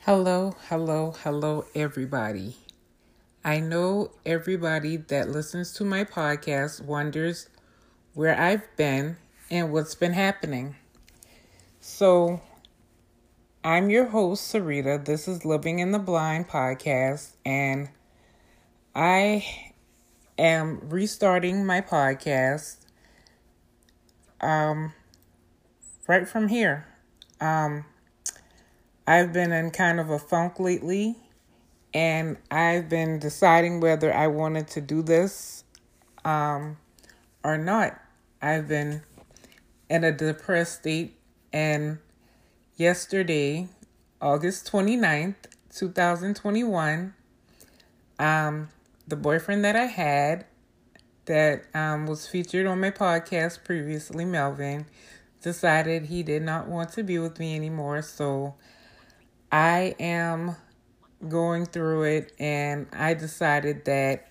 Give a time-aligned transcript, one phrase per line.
[0.00, 2.56] Hello, hello, hello, everybody.
[3.44, 7.48] I know everybody that listens to my podcast wonders
[8.14, 9.18] where I've been
[9.50, 10.76] and what's been happening.
[11.80, 12.40] So,
[13.62, 15.04] I'm your host, Sarita.
[15.04, 17.90] This is Living in the Blind podcast, and
[18.94, 19.44] I
[20.38, 22.78] am restarting my podcast
[24.40, 24.92] um,
[26.08, 26.86] right from here.
[27.40, 27.84] Um,
[29.06, 31.16] I've been in kind of a funk lately,
[31.92, 35.64] and I've been deciding whether I wanted to do this
[36.24, 36.76] um,
[37.42, 38.00] or not.
[38.40, 39.02] I've been
[39.88, 41.16] in a depressed state,
[41.52, 41.98] and
[42.76, 43.68] yesterday,
[44.20, 45.34] August 29th,
[45.74, 47.14] 2021,
[48.18, 48.68] um,
[49.08, 50.44] the boyfriend that I had
[51.26, 54.86] that um, was featured on my podcast previously, Melvin,
[55.42, 58.02] decided he did not want to be with me anymore.
[58.02, 58.54] So
[59.52, 60.56] I am
[61.28, 64.28] going through it, and I decided that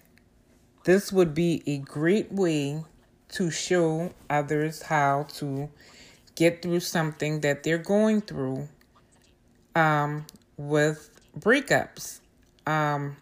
[0.85, 2.83] this would be a great way
[3.29, 5.69] to show others how to
[6.35, 8.67] get through something that they're going through
[9.75, 10.25] um,
[10.57, 12.21] with breakups.
[12.65, 13.17] Um,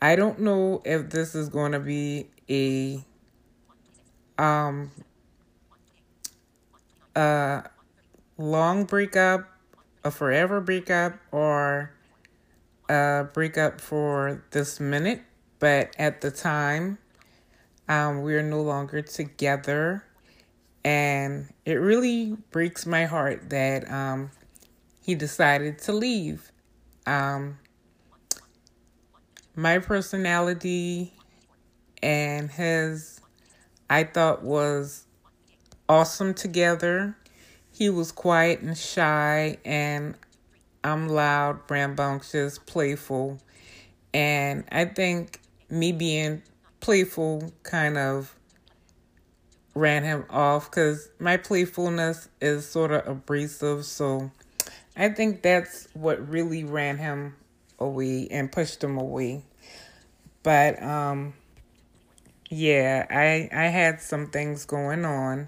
[0.00, 3.04] I don't know if this is going to be a
[4.40, 4.92] um,
[7.16, 7.64] a
[8.36, 9.57] long breakup
[10.08, 11.92] a forever breakup or
[12.88, 15.20] a breakup for this minute,
[15.58, 16.96] but at the time,
[17.88, 20.02] um, we're no longer together.
[20.82, 24.30] And it really breaks my heart that um,
[25.04, 26.50] he decided to leave.
[27.06, 27.58] Um,
[29.54, 31.12] my personality
[32.02, 33.20] and his,
[33.90, 35.04] I thought, was
[35.86, 37.17] awesome together.
[37.78, 40.16] He was quiet and shy, and
[40.82, 43.38] I'm loud, rambunctious, playful.
[44.12, 45.40] And I think
[45.70, 46.42] me being
[46.80, 48.34] playful kind of
[49.76, 53.84] ran him off because my playfulness is sort of abrasive.
[53.84, 54.32] So
[54.96, 57.36] I think that's what really ran him
[57.78, 59.44] away and pushed him away.
[60.42, 61.34] But um
[62.50, 65.46] yeah, I I had some things going on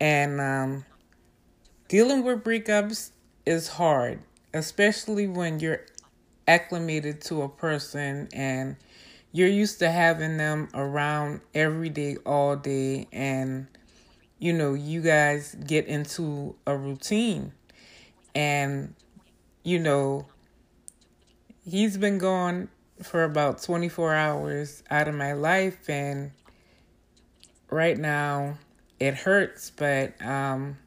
[0.00, 0.84] and um
[1.92, 3.10] Dealing with breakups
[3.44, 4.20] is hard,
[4.54, 5.82] especially when you're
[6.48, 8.76] acclimated to a person and
[9.30, 13.66] you're used to having them around every day, all day, and
[14.38, 17.52] you know, you guys get into a routine.
[18.34, 18.94] And,
[19.62, 20.24] you know,
[21.62, 22.70] he's been gone
[23.02, 26.30] for about 24 hours out of my life, and
[27.68, 28.56] right now
[28.98, 30.78] it hurts, but, um,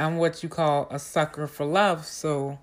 [0.00, 2.06] I'm what you call a sucker for love.
[2.06, 2.58] So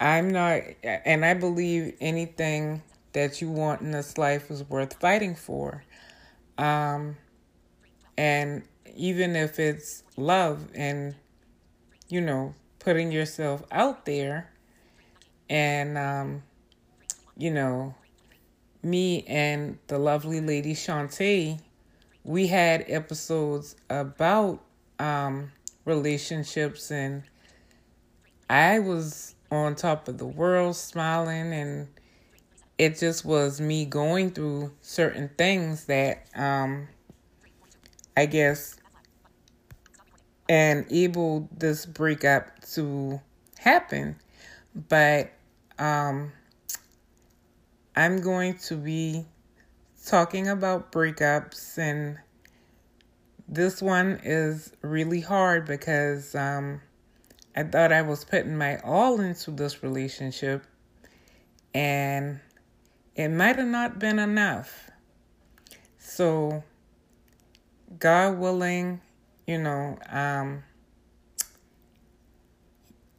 [0.00, 5.36] I'm not, and I believe anything that you want in this life is worth fighting
[5.36, 5.84] for.
[6.58, 7.16] Um,
[8.18, 8.64] and
[8.96, 11.14] even if it's love and,
[12.08, 14.50] you know, putting yourself out there
[15.48, 16.42] and, um,
[17.36, 17.94] you know,
[18.82, 21.60] me and the lovely lady Shantae,
[22.24, 24.60] we had episodes about,
[24.98, 25.52] um,
[25.84, 27.22] relationships and
[28.48, 31.88] I was on top of the world smiling and
[32.78, 36.88] it just was me going through certain things that um
[38.16, 38.76] I guess
[40.48, 43.20] enabled this breakup to
[43.58, 44.16] happen.
[44.88, 45.32] But
[45.78, 46.32] um
[47.96, 49.24] I'm going to be
[50.04, 52.18] talking about breakups and
[53.48, 56.80] this one is really hard because um,
[57.54, 60.64] I thought I was putting my all into this relationship,
[61.74, 62.40] and
[63.14, 64.90] it might have not been enough.
[65.98, 66.64] So,
[67.98, 69.00] God willing,
[69.46, 70.64] you know, um,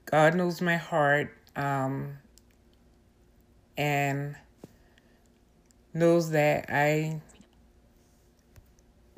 [0.06, 2.18] God knows my heart, um,
[3.78, 4.36] and
[5.94, 7.22] knows that I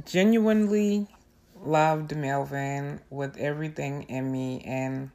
[0.08, 1.06] genuinely
[1.62, 5.12] loved Melvin with everything in me, and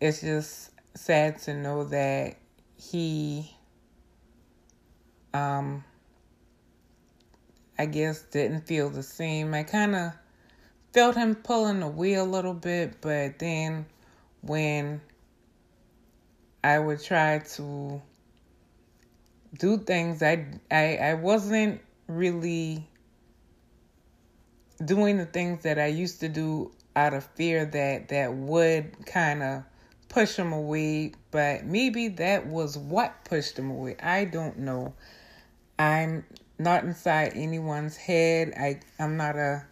[0.00, 2.36] it's just sad to know that
[2.76, 3.52] he,
[5.34, 5.82] um,
[7.76, 9.54] I guess, didn't feel the same.
[9.54, 10.12] I kind of
[10.94, 13.86] felt him pulling the wheel a little bit, but then
[14.42, 15.00] when
[16.62, 18.00] I would try to
[19.58, 22.86] do things, I I I wasn't really
[24.84, 29.42] doing the things that I used to do out of fear that that would kind
[29.42, 29.64] of
[30.08, 33.96] push him away, but maybe that was what pushed him away.
[34.02, 34.94] I don't know.
[35.78, 36.24] I'm
[36.58, 38.54] not inside anyone's head.
[38.58, 39.66] I I'm not a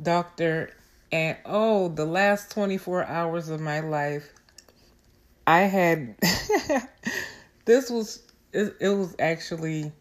[0.00, 0.72] doctor
[1.12, 4.32] and oh, the last 24 hours of my life
[5.46, 6.16] I had
[7.64, 9.92] this was it, it was actually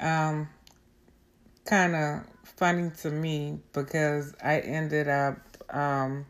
[0.00, 0.48] um
[1.64, 2.22] kind of
[2.56, 5.38] funny to me because I ended up
[5.70, 6.26] um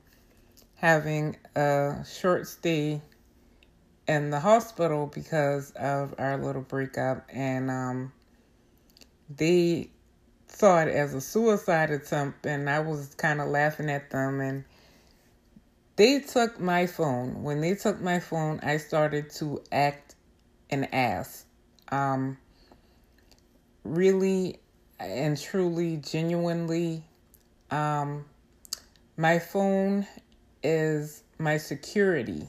[0.74, 3.00] having a short stay
[4.08, 8.12] in the hospital because of our little breakup and um
[9.28, 9.90] they
[10.48, 14.64] saw it as a suicide attempt and I was kind of laughing at them and
[15.96, 17.42] they took my phone.
[17.42, 20.14] When they took my phone, I started to act
[20.70, 21.44] an ass.
[21.90, 22.38] Um
[23.84, 24.58] really
[24.98, 27.02] and truly genuinely
[27.70, 28.24] um
[29.16, 30.06] my phone
[30.62, 32.48] is my security.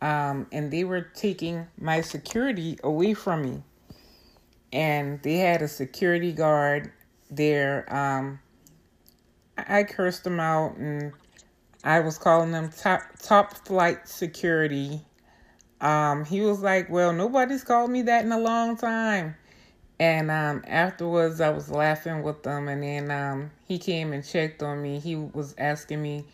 [0.00, 3.62] Um, and they were taking my security away from me.
[4.72, 6.92] And they had a security guard
[7.30, 7.92] there.
[7.92, 8.38] Um,
[9.56, 11.12] I cursed them out and
[11.82, 15.00] I was calling them top top flight security.
[15.80, 19.36] Um, he was like, "Well, nobody's called me that in a long time."
[19.98, 24.62] And um, afterwards, I was laughing with them, and then um, he came and checked
[24.62, 24.98] on me.
[25.00, 26.26] He was asking me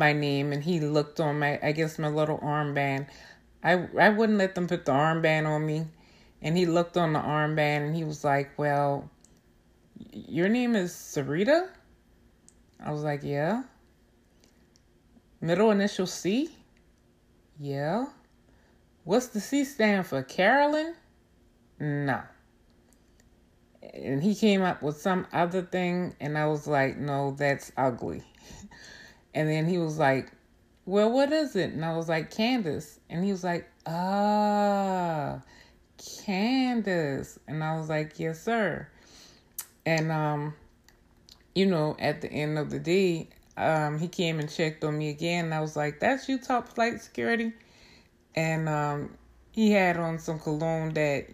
[0.00, 3.06] my name and he looked on my I guess my little armband.
[3.62, 5.86] I I wouldn't let them put the armband on me.
[6.42, 9.10] And he looked on the armband and he was like, "Well,
[10.10, 11.68] your name is Sarita?"
[12.82, 13.64] I was like, "Yeah."
[15.42, 16.50] Middle initial C?
[17.58, 18.06] Yeah.
[19.04, 20.22] What's the C stand for?
[20.22, 20.94] Carolyn?
[21.78, 22.22] No.
[23.82, 28.22] And he came up with some other thing, and I was like, no, that's ugly.
[29.34, 30.32] And then he was like,
[30.86, 31.72] Well, what is it?
[31.72, 32.98] And I was like, Candace.
[33.08, 35.40] And he was like, Ah,
[36.24, 37.38] Candace.
[37.46, 38.88] And I was like, Yes, sir.
[39.86, 40.54] And, um,
[41.54, 45.10] you know, at the end of the day, um, he came and checked on me
[45.10, 45.46] again.
[45.46, 47.52] And I was like, That's you, top flight security?
[48.34, 49.16] And um,
[49.52, 51.26] he had on some cologne that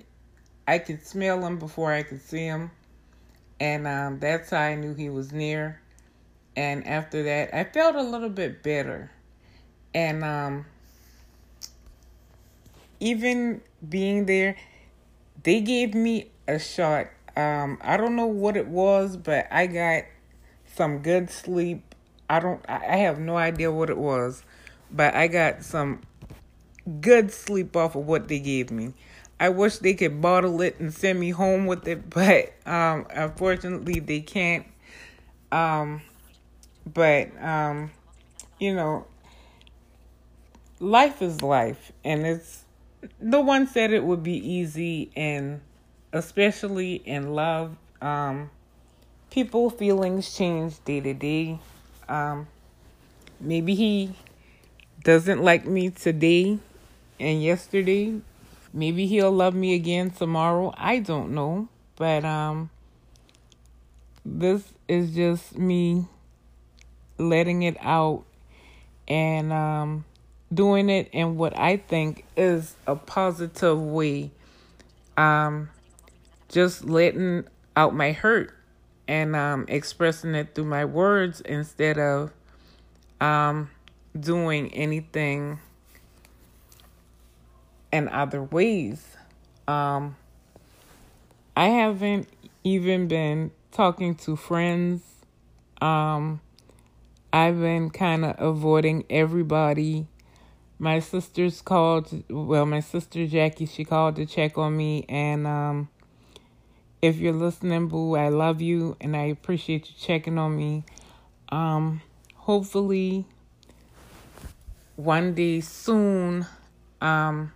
[0.69, 2.71] I could smell him before I could see him.
[3.61, 5.81] And um, that's how I knew he was near.
[6.57, 9.11] And after that i felt a little bit better.
[9.95, 10.67] And um
[12.99, 14.57] even being there
[15.43, 17.09] they gave me a shot.
[17.37, 20.05] Um i don't know what it was but i got
[20.75, 21.95] some good sleep.
[22.29, 24.43] I don't i have no idea what it was
[24.91, 26.01] but i got some
[27.01, 28.95] good sleep off of what they gave me
[29.39, 34.01] i wish they could bottle it and send me home with it but um unfortunately
[34.01, 34.67] they can't
[35.53, 36.01] um
[36.87, 37.91] but um,
[38.61, 39.07] you know,
[40.79, 42.65] life is life, and it's
[43.21, 45.61] no one said it would be easy, and
[46.13, 48.51] especially in love, um,
[49.31, 51.59] people feelings change day to day.
[52.09, 52.47] Um,
[53.41, 54.15] maybe he
[55.03, 56.59] doesn't like me today
[57.19, 58.21] and yesterday.
[58.77, 60.71] Maybe he'll love me again tomorrow.
[60.77, 62.69] I don't know, but um,
[64.23, 66.05] this is just me
[67.17, 68.25] letting it out
[69.09, 70.05] and um,
[70.53, 74.31] doing it in what I think is a positive way.
[75.17, 75.71] Um,
[76.51, 77.45] just letting
[77.77, 78.55] out my hurt
[79.09, 82.31] and um, expressing it through my words instead of
[83.23, 83.71] um,
[84.21, 85.61] doing anything
[87.93, 89.17] in other ways.
[89.69, 90.17] Um,
[91.57, 92.29] I haven't
[92.65, 95.03] even been talking to friends
[95.81, 96.41] um,
[97.33, 100.07] I've been kind of avoiding everybody.
[100.79, 105.05] My sister's called, well, my sister Jackie, she called to check on me.
[105.09, 105.89] And um,
[107.03, 110.85] if you're listening, Boo, I love you and I appreciate you checking on me.
[111.51, 112.01] Um,
[112.35, 113.27] hopefully,
[114.97, 116.47] one day soon,
[117.01, 117.53] um,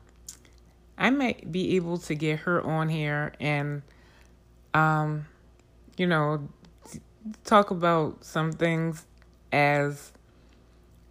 [1.00, 3.82] I might be able to get her on here and,
[4.74, 5.26] um,
[5.96, 6.46] you know,
[7.44, 9.06] talk about some things
[9.50, 10.12] as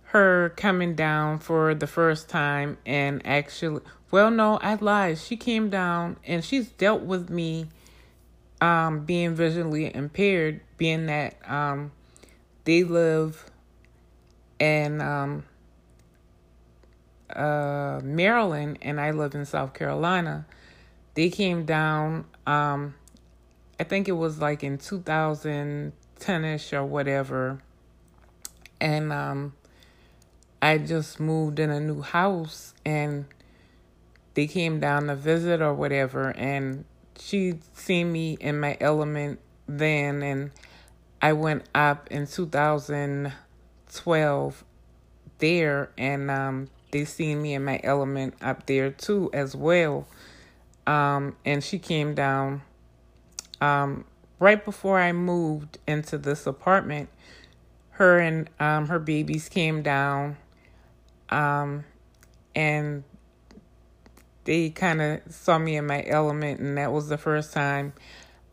[0.03, 5.17] her coming down for the first time and actually well no i lied.
[5.19, 7.67] She came down and she's dealt with me
[8.59, 11.91] um being visually impaired being that um
[12.63, 13.51] they live
[14.57, 15.43] in um
[17.35, 20.45] uh maryland and i live in south carolina
[21.13, 22.95] they came down um
[23.79, 27.61] i think it was like in 2010ish or whatever.
[28.81, 29.53] And um,
[30.61, 33.25] I just moved in a new house and
[34.33, 36.29] they came down to visit or whatever.
[36.29, 36.85] And
[37.17, 40.51] she seen me in my element then and
[41.21, 44.63] I went up in 2012
[45.39, 50.07] there and um, they seen me in my element up there too as well.
[50.87, 52.61] Um, and she came down
[53.61, 54.05] um,
[54.39, 57.09] right before I moved into this apartment.
[57.91, 60.37] Her and um, her babies came down,
[61.29, 61.83] um,
[62.55, 63.03] and
[64.45, 67.91] they kind of saw me in my element, and that was the first time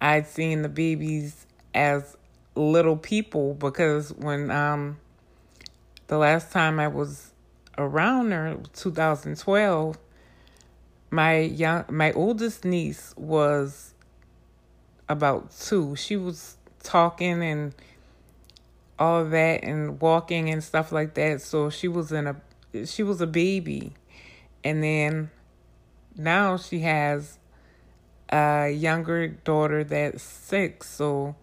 [0.00, 2.16] I'd seen the babies as
[2.54, 4.96] little people because when um
[6.06, 7.32] the last time I was
[7.78, 9.98] around her 2012
[11.10, 13.94] my young my oldest niece was
[15.08, 17.74] about 2 she was talking and
[18.98, 21.42] all that and walking and stuff like that.
[21.42, 22.36] So she was in a
[22.86, 23.92] she was a baby.
[24.64, 25.30] And then
[26.16, 27.38] now she has
[28.30, 31.36] a younger daughter that's 6 so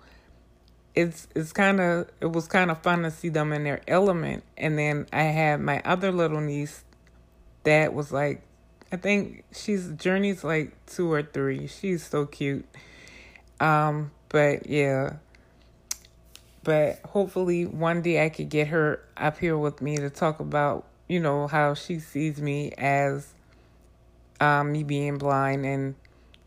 [0.95, 4.43] it's it's kind of it was kind of fun to see them in their element.
[4.57, 6.83] And then i had my other little niece
[7.63, 8.41] that was like
[8.91, 11.67] i think she's journey's like two or three.
[11.67, 12.65] She's so cute.
[13.59, 15.13] Um but yeah.
[16.63, 20.85] But hopefully one day i could get her up here with me to talk about
[21.07, 23.33] you know how she sees me as
[24.39, 25.95] um me being blind and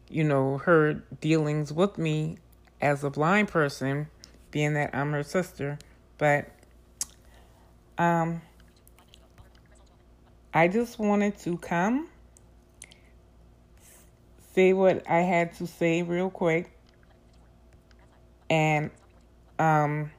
[0.09, 2.39] you know her dealings with me
[2.81, 4.07] as a blind person
[4.57, 5.79] being that I'm her sister.
[6.17, 6.49] But
[7.99, 8.41] um,
[10.55, 12.09] I just wanted to come,
[14.55, 16.71] say what I had to say real quick,
[18.49, 18.91] and
[19.59, 20.11] um,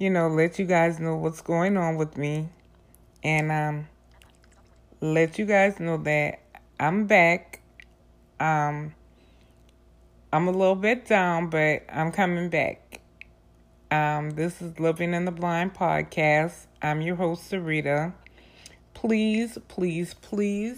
[0.00, 2.48] you know, let you guys know what's going on with me,
[3.22, 3.88] and um,
[5.00, 6.40] let you guys know that
[6.80, 7.60] I'm back.
[8.40, 8.95] Um,
[10.36, 13.00] I'm a little bit down, but I'm coming back.
[13.90, 16.66] Um, this is Living in the Blind podcast.
[16.82, 18.12] I'm your host, Sarita.
[18.92, 20.76] Please, please, please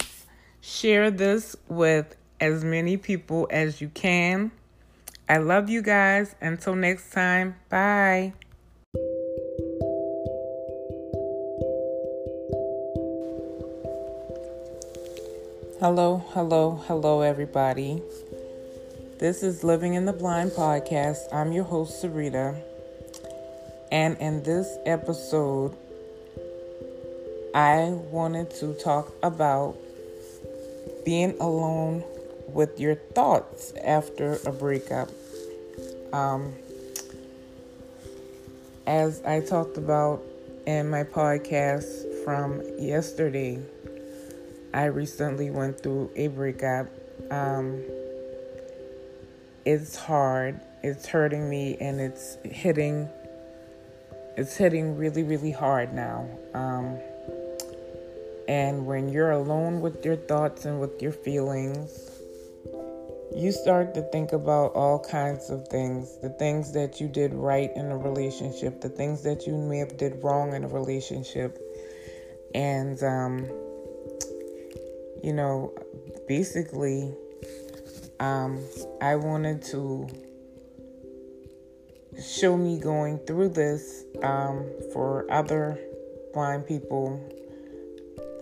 [0.61, 4.53] share this with as many people as you can.
[5.29, 6.37] I love you guys.
[6.41, 8.35] Until next time, bye.
[15.81, 18.01] Hello, hello, hello, everybody.
[19.19, 21.35] This is Living in the Blind podcast.
[21.35, 22.57] I'm your host, Sarita.
[23.91, 25.77] And in this episode,
[27.53, 29.77] I wanted to talk about
[31.05, 32.05] being alone
[32.47, 35.09] with your thoughts after a breakup.
[36.13, 36.55] Um,
[38.87, 40.23] as I talked about
[40.65, 43.59] in my podcast from yesterday,
[44.73, 46.87] I recently went through a breakup.
[47.33, 47.83] Um,
[49.69, 50.59] it's hard.
[50.83, 53.07] It's hurting me and it's hitting
[54.35, 56.27] it's hitting really really hard now.
[56.55, 56.99] Um,
[58.49, 62.11] and when you're alone with your thoughts and with your feelings,
[63.37, 67.71] you start to think about all kinds of things the things that you did right
[67.77, 71.59] in a relationship the things that you may have did wrong in a relationship
[72.55, 73.45] and um,
[75.23, 75.75] you know
[76.27, 77.15] basically
[78.21, 78.63] um,
[79.01, 80.09] I wanted to
[82.21, 85.79] show me going through this um, for other
[86.33, 87.21] blind people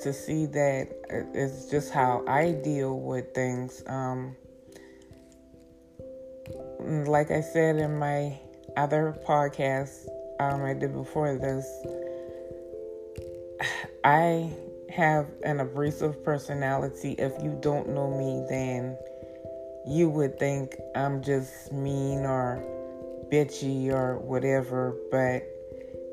[0.03, 0.89] to see that
[1.35, 3.83] it's just how I deal with things.
[3.87, 4.37] Um,
[6.81, 8.39] like I said in my
[8.77, 11.67] other podcast um, I did before this,
[14.05, 14.53] I
[14.91, 17.13] have an abrasive personality.
[17.19, 18.97] If you don't know me, then
[19.87, 22.63] you would think I'm just mean or
[23.33, 25.45] bitchy or whatever, but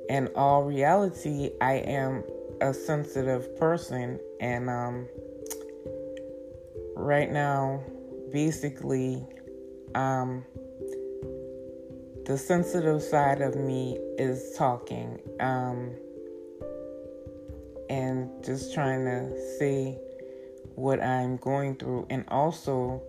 [0.10, 2.24] in all reality, I am
[2.62, 5.08] a sensitive person, and um,
[6.96, 7.84] right now,
[8.32, 9.25] basically,
[9.96, 10.46] um,
[12.25, 15.96] the sensitive side of me is talking um,
[17.89, 19.98] and just trying to say
[20.75, 23.03] what I'm going through, and also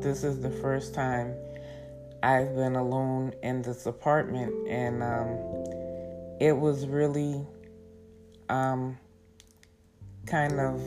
[0.00, 1.34] this is the first time
[2.22, 5.28] I've been alone in this apartment, and um,
[6.40, 7.46] it was really
[8.48, 8.98] um,
[10.26, 10.80] kind of,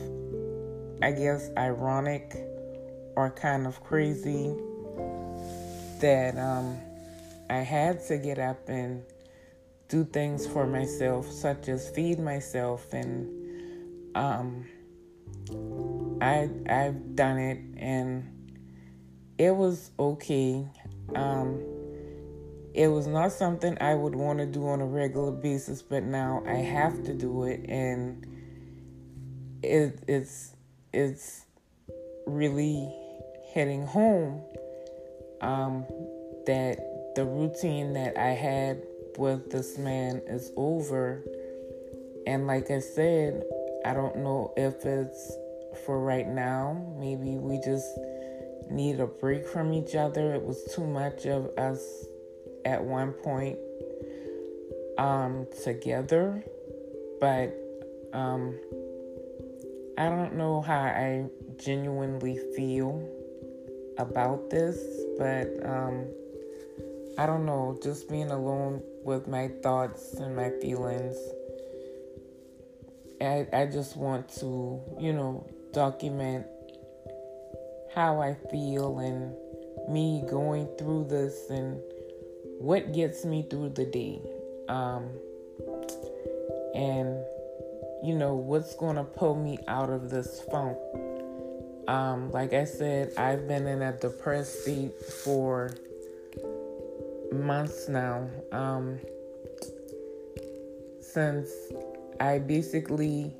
[1.02, 2.36] I guess, ironic
[3.14, 4.54] or kind of crazy
[6.00, 6.78] that um,
[7.50, 9.02] I had to get up and
[9.88, 14.66] do things for myself, such as feed myself, and um,
[16.20, 18.37] I I've done it, and
[19.38, 20.66] it was okay.
[21.14, 21.62] Um,
[22.74, 26.42] it was not something I would want to do on a regular basis, but now
[26.46, 28.26] I have to do it, and
[29.62, 30.54] it, it's
[30.92, 31.44] it's
[32.26, 32.92] really
[33.54, 34.42] heading home
[35.40, 35.86] um,
[36.46, 36.78] that
[37.14, 38.82] the routine that I had
[39.16, 41.22] with this man is over.
[42.26, 43.42] And like I said,
[43.84, 45.32] I don't know if it's
[45.84, 46.94] for right now.
[46.98, 47.88] Maybe we just
[48.70, 50.34] need a break from each other.
[50.34, 52.06] It was too much of us
[52.64, 53.58] at one point
[54.98, 56.44] um, together.
[57.20, 57.56] But
[58.12, 58.58] um,
[59.96, 63.02] I don't know how I genuinely feel
[63.98, 64.78] about this,
[65.18, 66.06] but um,
[67.18, 71.16] I don't know, just being alone with my thoughts and my feelings.
[73.20, 76.46] I, I just want to, you know, document
[77.94, 79.34] how I feel and
[79.88, 81.80] me going through this and
[82.58, 84.20] what gets me through the day.
[84.68, 85.08] Um,
[86.74, 87.24] and
[88.02, 90.78] you know, what's going to pull me out of this funk.
[91.88, 95.74] Um, like I said, I've been in a depressed state for
[97.32, 98.28] months now.
[98.52, 98.98] Um,
[101.00, 101.50] since
[102.20, 103.34] I basically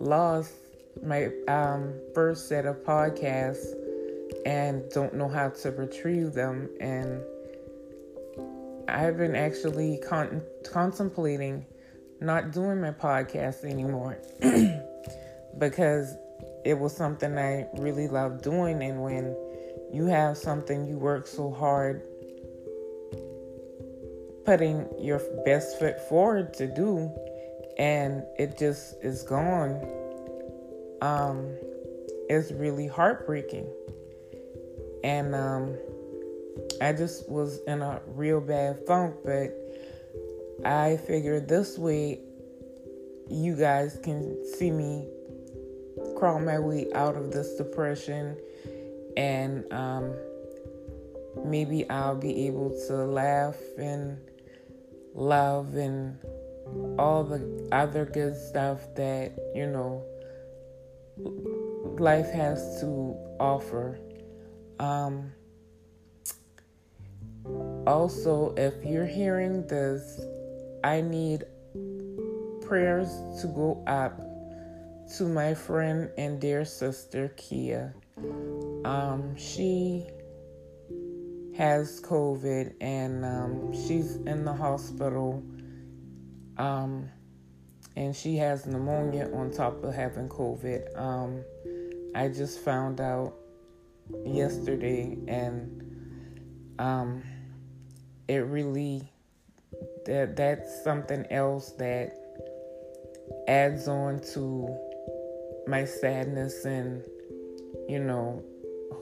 [0.00, 0.52] lost
[1.02, 3.74] my um, first set of podcasts
[4.44, 6.68] and don't know how to retrieve them.
[6.80, 7.22] And
[8.88, 11.66] I've been actually con- contemplating
[12.20, 14.18] not doing my podcast anymore
[15.58, 16.16] because
[16.64, 18.82] it was something I really loved doing.
[18.82, 19.36] And when
[19.92, 22.02] you have something you work so hard
[24.44, 27.12] putting your best foot forward to do,
[27.78, 29.74] and it just is gone,
[31.00, 31.56] um,
[32.28, 33.66] it's really heartbreaking.
[35.04, 35.76] And um,
[36.80, 39.54] I just was in a real bad funk, but
[40.64, 42.20] I figured this way
[43.30, 45.06] you guys can see me
[46.16, 48.36] crawl my way out of this depression
[49.16, 50.14] and um,
[51.44, 54.18] maybe I'll be able to laugh and
[55.14, 56.18] love and
[56.98, 60.04] all the other good stuff that, you know,
[61.98, 63.98] life has to offer.
[64.78, 65.32] Um,
[67.86, 70.20] also, if you're hearing this,
[70.84, 71.44] I need
[72.62, 73.08] prayers
[73.40, 74.20] to go up
[75.16, 77.94] to my friend and dear sister Kia.
[78.84, 80.06] Um, she
[81.56, 85.42] has COVID and um, she's in the hospital.
[86.58, 87.08] Um,
[87.98, 90.96] and she has pneumonia on top of having COVID.
[90.96, 91.42] Um,
[92.14, 93.34] I just found out
[94.24, 97.24] yesterday, and um,
[98.28, 99.02] it really
[100.06, 102.16] that that's something else that
[103.48, 104.78] adds on to
[105.66, 107.02] my sadness and
[107.88, 108.44] you know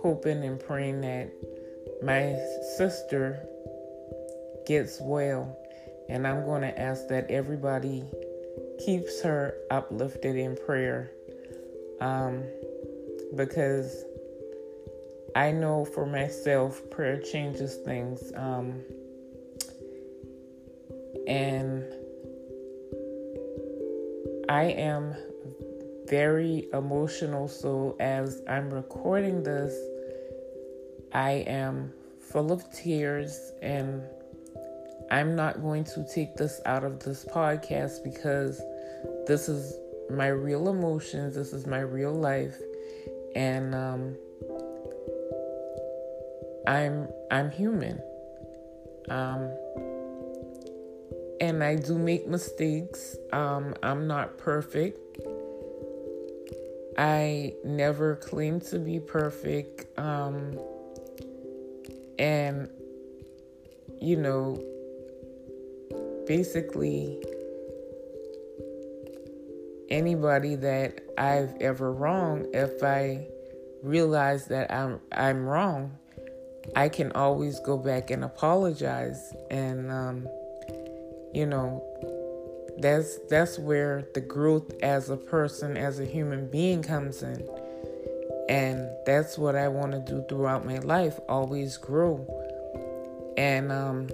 [0.01, 1.31] hoping and praying that
[2.03, 2.35] my
[2.77, 3.47] sister
[4.67, 5.57] gets well
[6.09, 8.03] and i'm going to ask that everybody
[8.85, 11.11] keeps her uplifted in prayer
[12.01, 12.43] um,
[13.35, 14.05] because
[15.35, 18.81] i know for myself prayer changes things um,
[21.27, 21.85] and
[24.49, 25.15] I am
[26.09, 27.49] very emotional.
[27.49, 29.75] So, as I'm recording this,
[31.13, 34.03] I am full of tears, and
[35.11, 38.61] I'm not going to take this out of this podcast because
[39.27, 39.79] this is
[40.11, 42.57] my real emotions, this is my real life,
[43.35, 44.17] and um,
[46.67, 48.01] I'm I'm human.
[49.09, 49.51] Um,
[51.41, 53.17] and I do make mistakes.
[53.33, 54.99] Um, I'm not perfect.
[56.99, 59.99] I never claim to be perfect.
[59.99, 60.59] Um,
[62.19, 62.71] and,
[64.01, 64.63] you know,
[66.27, 67.23] basically,
[69.89, 73.27] anybody that I've ever wronged, if I
[73.83, 75.97] realize that I'm I'm wrong,
[76.75, 79.33] I can always go back and apologize.
[79.51, 80.29] And um,
[81.33, 81.85] you know
[82.79, 87.49] that's that's where the growth as a person as a human being comes in.
[88.49, 92.25] And that's what i want to do throughout my life always grow.
[93.37, 94.09] And um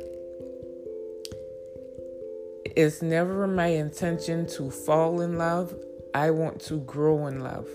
[2.75, 5.75] it's never my intention to fall in love.
[6.15, 7.69] I want to grow in love.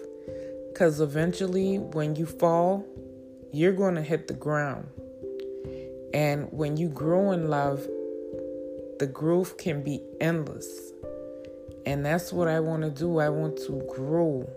[0.72, 2.86] Because eventually, when you fall,
[3.52, 4.88] you're going to hit the ground.
[6.14, 7.86] And when you grow in love,
[9.00, 10.92] the growth can be endless.
[11.86, 13.20] And that's what I want to do.
[13.20, 14.50] I want to grow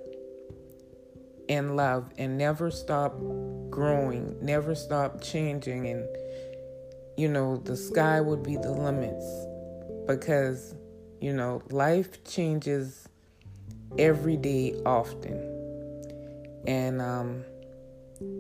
[1.49, 3.19] in love and never stop
[3.69, 5.87] growing, never stop changing.
[5.87, 6.07] And,
[7.17, 9.47] you know, the sky would be the limits
[10.11, 10.75] because,
[11.21, 13.09] you know, life changes
[13.99, 15.39] every day often.
[16.67, 17.45] And, um,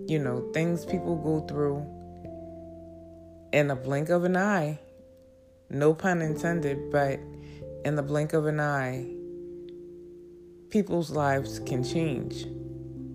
[0.07, 1.87] you know, things people go through
[3.53, 4.79] in a blink of an eye.
[5.71, 7.21] No pun intended, but
[7.85, 9.07] in the blink of an eye,
[10.71, 12.43] people's lives can change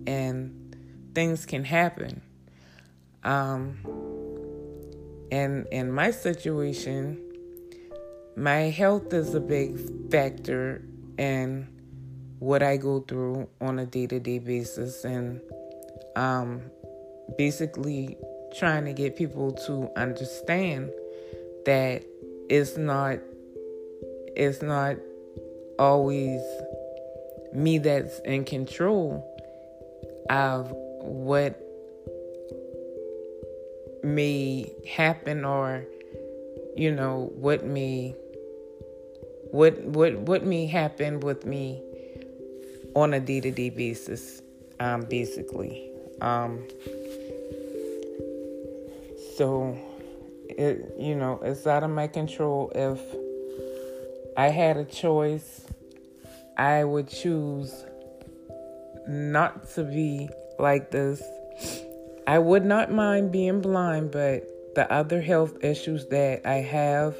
[0.06, 0.76] and
[1.14, 2.22] things can happen.
[3.22, 3.78] Um,
[5.30, 7.25] and in my situation,
[8.36, 10.82] my health is a big factor
[11.18, 11.66] in
[12.38, 15.04] what I go through on a day to day basis.
[15.04, 15.40] And
[16.16, 16.62] um,
[17.38, 18.16] basically,
[18.58, 20.90] trying to get people to understand
[21.64, 22.04] that
[22.48, 23.18] it's not
[24.36, 24.96] it's not
[25.78, 26.40] always
[27.54, 29.24] me that's in control
[30.28, 31.60] of what
[34.04, 35.84] may happen or
[36.76, 38.14] you know what may
[39.56, 41.82] what what what may happen with me
[42.94, 44.42] on a day-to-day basis
[44.80, 45.90] um basically.
[46.20, 46.62] Um
[49.36, 49.76] so
[50.48, 52.70] it you know it's out of my control.
[52.74, 53.00] If
[54.36, 55.64] i had a choice
[56.58, 57.72] i would choose
[59.08, 61.22] not to be like this.
[62.26, 67.16] I would not mind being blind but the other health issues that i have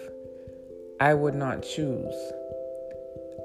[1.00, 2.14] i would not choose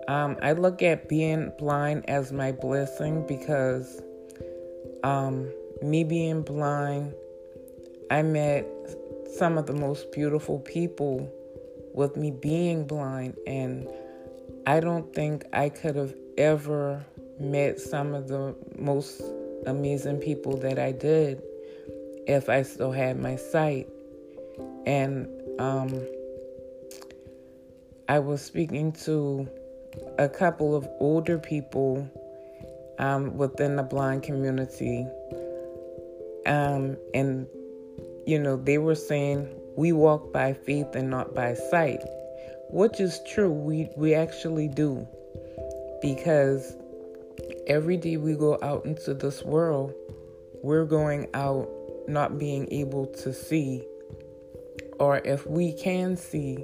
[0.08, 4.02] um, i look at being blind as my blessing because
[5.04, 7.14] um, me being blind
[8.12, 8.68] I met
[9.38, 11.32] some of the most beautiful people
[11.94, 13.88] with me being blind, and
[14.68, 17.06] I don't think I could have ever
[17.40, 19.22] met some of the most
[19.66, 21.42] amazing people that I did
[22.28, 23.88] if I still had my sight.
[24.86, 25.26] And
[25.58, 26.06] um,
[28.12, 29.47] I was speaking to
[30.19, 32.06] a couple of older people
[33.00, 35.08] um, within the blind community,
[36.45, 37.47] um, and
[38.28, 39.47] you know, they were saying
[39.78, 42.02] we walk by faith and not by sight,
[42.69, 43.50] which is true.
[43.50, 45.08] We we actually do.
[46.02, 46.76] Because
[47.65, 49.93] every day we go out into this world,
[50.62, 51.69] we're going out
[52.10, 53.86] not being able to see
[55.02, 56.63] or if we can see,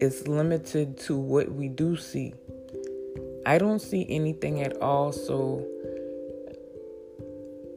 [0.00, 2.34] it's limited to what we do see.
[3.46, 5.66] I don't see anything at all, so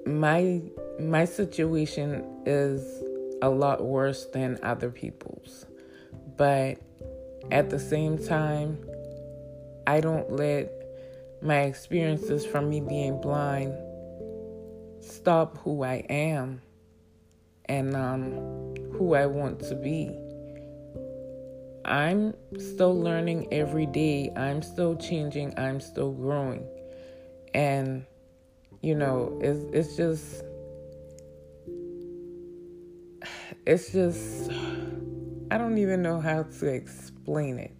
[0.06, 0.62] my
[0.99, 3.03] my situation is
[3.41, 5.65] a lot worse than other people's.
[6.38, 6.80] But
[7.51, 8.77] at the same time,
[9.86, 10.71] I don't let
[11.41, 13.73] my experiences from me being blind
[15.01, 16.62] stop who I am
[17.65, 18.32] and um,
[18.93, 20.17] who I want to be.
[21.88, 24.32] I'm still learning every day.
[24.36, 25.58] I'm still changing.
[25.58, 26.67] I'm still growing.
[27.54, 28.06] And,
[28.82, 30.43] you know, it's, it's just
[33.65, 34.50] it's just,
[35.52, 37.76] I don't even know how to explain it.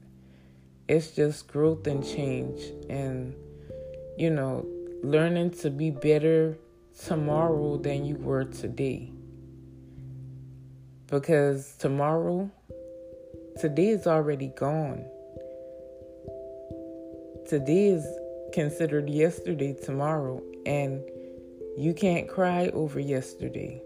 [0.90, 3.34] It's just growth and change, and
[4.18, 4.66] you know,
[5.04, 6.58] learning to be better
[7.06, 9.12] tomorrow than you were today.
[11.08, 12.52] Because tomorrow,
[13.60, 15.06] today is already gone.
[17.48, 18.06] Today is
[18.54, 21.02] considered yesterday tomorrow, and
[21.76, 23.82] you can't cry over yesterday.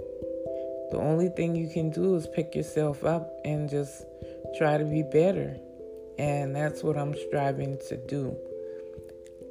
[0.91, 4.03] The only thing you can do is pick yourself up and just
[4.57, 5.55] try to be better.
[6.17, 8.35] And that's what I'm striving to do.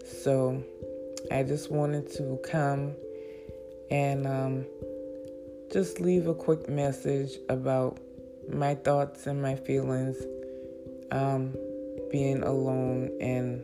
[0.05, 0.63] So
[1.31, 2.95] I just wanted to come
[3.91, 4.67] and um,
[5.73, 7.99] just leave a quick message about
[8.53, 10.17] my thoughts and my feelings
[11.13, 11.55] um,
[12.11, 13.63] being alone and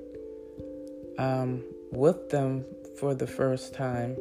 [1.18, 2.64] um, with them
[2.98, 4.16] for the first time.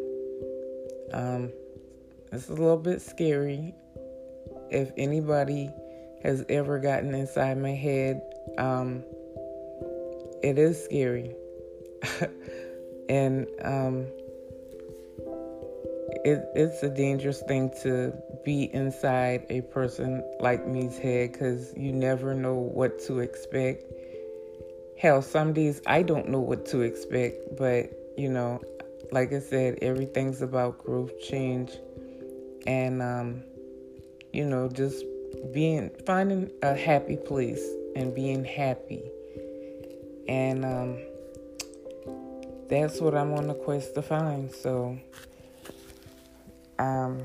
[1.14, 1.52] Um,
[2.32, 3.74] it's a little bit scary.
[4.70, 5.70] If anybody
[6.24, 8.22] has ever gotten inside my head,
[8.58, 9.04] um,
[10.44, 11.36] it is scary.
[13.10, 14.08] and um,
[16.26, 18.12] it, it's a dangerous thing to
[18.44, 23.84] be inside a person like me's head because you never know what to expect.
[24.98, 28.60] Hell, some days I don't know what to expect, but you know,
[29.12, 31.74] like I said, everything's about growth, change,
[32.66, 33.44] and um,
[34.34, 35.06] you know, just
[35.54, 37.64] being finding a happy place
[37.96, 39.04] and being happy.
[40.28, 40.98] And um,
[42.68, 44.52] that's what I'm on the quest to find.
[44.52, 44.98] So
[46.80, 47.22] um,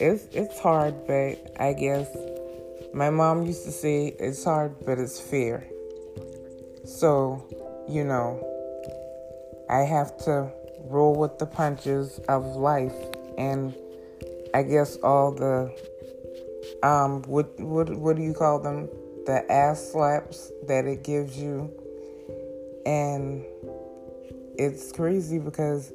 [0.00, 2.08] it's it's hard, but I guess
[2.92, 5.66] my mom used to say it's hard, but it's fair.
[6.84, 7.46] So,
[7.88, 8.40] you know,
[9.68, 10.50] I have to
[10.84, 12.94] roll with the punches of life,
[13.38, 13.74] and
[14.54, 15.70] I guess all the
[16.82, 18.88] um, what what what do you call them?
[19.26, 21.70] The ass slaps that it gives you,
[22.86, 23.44] and
[24.58, 25.92] it's crazy because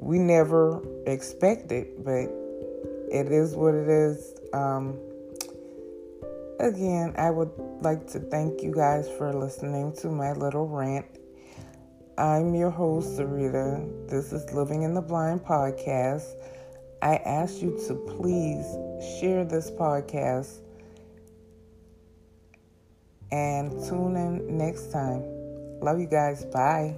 [0.00, 2.30] we never expect it, but
[3.10, 4.34] it is what it is.
[4.52, 4.98] Um,
[6.60, 11.06] again, I would like to thank you guys for listening to my little rant.
[12.16, 14.08] I'm your host, Sarita.
[14.08, 16.34] This is Living in the Blind podcast.
[17.00, 18.66] I ask you to please
[19.20, 20.58] share this podcast
[23.30, 25.22] and tune in next time.
[25.80, 26.44] Love you guys.
[26.46, 26.96] Bye.